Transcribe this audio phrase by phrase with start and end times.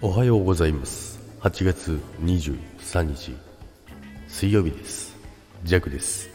[0.00, 1.18] おはようございます。
[1.40, 3.34] 8月23日
[4.28, 5.16] 水曜日です。
[5.64, 6.30] ジャックです。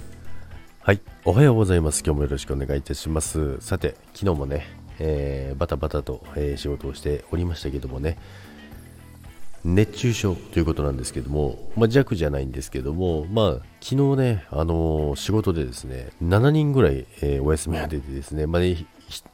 [0.82, 2.04] はいおはようございます。
[2.06, 3.62] 今日もよろしくお願いいたします。
[3.62, 4.68] さて昨日もね、
[5.00, 8.18] えー、バタバタと、えー、仕事をしておりましたけどもね
[9.64, 18.86] 熱中症ということなんですけども、まあ、弱じゃないんですけども、まあ、昨日ね、あのー、仕事でですね、7人ぐらい、えー、お休みが出てですね、まあ、ね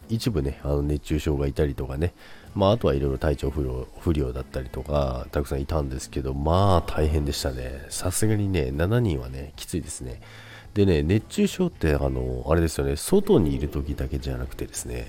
[0.09, 2.13] 一部ね、あの熱中症がいたりとかね、
[2.55, 7.85] まあ、あとはいろいろ体調不良不良だったりとか、たくさんいたんですけど、まあ大変でしたね。
[7.89, 10.19] さすがにね、7人はね、きついですね。
[10.73, 15.07] でね、熱中症って、あの、あれですよね、外にいる時だけじゃなくてですね、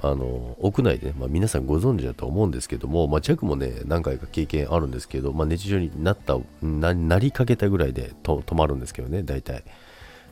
[0.00, 9.64] あの屋内で、まあ、皆さんご存知だと思うんですけども、まあ、弱もね何回か経験あるんですけど、まあ、熱中症になったななりかけたぐらいでと止まるんですけどね大体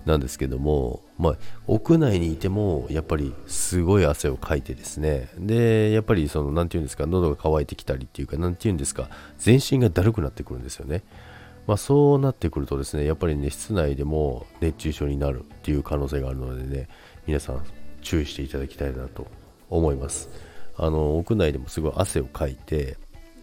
[0.07, 11.03] なんですけども、まあ、屋内にいてもやっぱりすごい汗をかいてですねでやっぱりその何て言うんですか喉が渇いてきたりっていうか何て言うんですか全身がだるくなってくるんですよね
[11.67, 16.89] まあ、そうなってくるとですねやっぱりね室内でも熱中症になるっていう可能性があるのでね
[17.27, 17.65] 皆さん
[18.03, 19.27] 注意していただきたいなと
[19.69, 20.29] 思います。
[20.77, 22.99] あの屋内でもすごい汗をかいて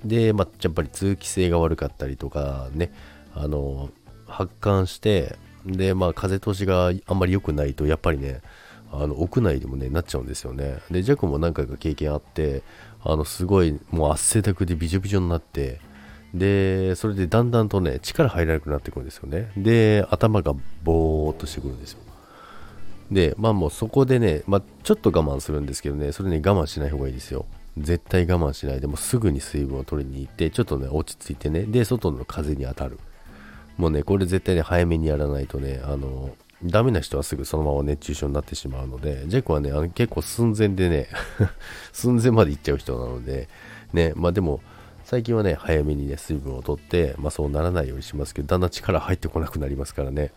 [0.05, 2.93] で、まあ、やっぱり通気性が悪かったりとかね
[3.33, 3.89] あの
[4.27, 8.41] 発汗してで、まあ、風通しがあんまり良くないとやっぱりね
[8.91, 10.79] あの屋内でもねなっちゃうんですよね。
[10.91, 12.63] でジャックも何回か経験あって
[13.03, 15.79] あのすごいもう汗だくでびちょびちょになって
[16.33, 19.51] でそれでだんだんとね力入らなくなってくるんですよね。
[19.57, 21.99] で頭がぼーっとしてくるんですよ。
[23.11, 27.45] で、まあもうそこでね、まあちょっと我慢するんですけどね、それね我慢しない方がいいですよ。
[27.77, 28.81] 絶対我慢しない。
[28.81, 32.99] でもすぐに水分を取りに行って、ちょっとね、落ち着いてね、で、外の風に当たる。
[33.77, 41.09] もうね、これ絶対ね、早めにやらないとね、あの、ダメな人はすぐそのまま熱中症になってしまうので、ジェイコはね、あの結構寸前でね
[41.91, 43.49] 寸前まで行っちゃう人なので、
[43.91, 44.61] ね、まあでも、
[45.03, 50.31] 最近はね、早めにね、水分を取って、まあそうならないようにしますけど、だんだん力入ってこなくなりますからね。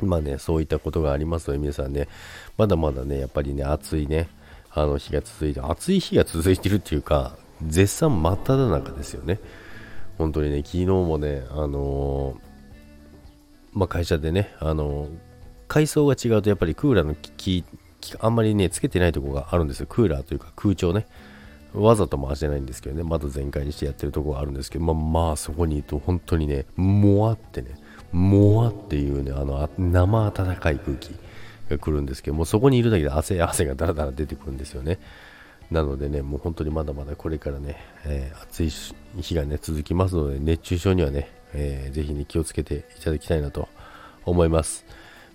[0.00, 2.08] まあね、そういったことがありますので、皆さんね、
[2.56, 4.28] まだまだね、やっぱりね、暑いね、
[4.70, 7.36] あの日が続いて、暑い日が続いてるっていうか、
[7.66, 9.40] 絶賛真っ只中ですよね。
[10.18, 12.36] 本当にね、昨日もね、あのー、
[13.72, 15.08] まあ、会社でね、あのー、
[15.68, 19.86] 階層が違うとやっぱりクーラーの効あんまりね、つけてないとこがあるんですよ。
[19.88, 21.06] クーラーというか空調ね。
[21.74, 24.94] わざと回してないんですけどね、窓全開にしてやってるとこがあるんですけど、まあ、
[25.28, 27.74] まあ、そこにいると本当にね、もわってね、
[28.12, 31.10] もわっていうね、あの、生暖かい空気
[31.68, 34.98] が来るんですけども、そこにいるだけで汗、汗がだらだら出てくるんですよね。
[35.70, 38.70] なのでね、もう本当にまだまだこれからね、えー、暑い
[39.20, 43.68] 日がね、続きますので、熱中症にはね、えー、ぜひね、気をつけていただきたいなと
[44.24, 44.84] 思います。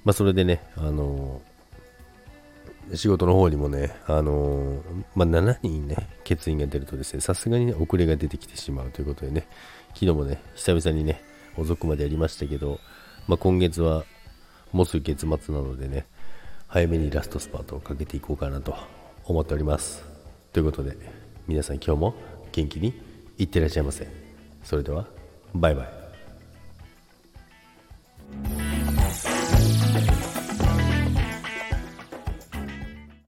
[0.04, 4.82] まあ、それでね、あのー、仕事の方にもね、あのー、
[5.16, 5.96] まあ、7人ね、
[6.28, 9.48] 欠員が出るとですね、さすがにね、遅れが出てきてしまうということでね、
[9.94, 11.22] 昨日もね、久々にね、
[11.58, 12.80] 遅くまでやりましたけど、
[13.28, 14.06] まあ、今月は
[14.72, 16.06] もうすぐ月末なのでね、
[16.68, 18.76] 早めにラストスパートをかけていこうかなと
[19.26, 20.11] 思っております。
[20.54, 20.98] ということで、
[21.48, 22.16] 皆さん今日も
[22.52, 22.94] 元気に
[23.38, 24.08] いってらっしゃいませ。
[24.64, 25.08] それでは、
[25.54, 26.01] バイバイ。